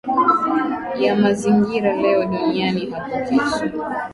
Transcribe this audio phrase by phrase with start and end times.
[1.03, 2.95] ya mazingira leo dunia hapo
[3.27, 3.65] kesho